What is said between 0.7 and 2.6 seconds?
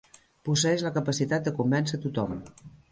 la capacitat de convèncer tothom.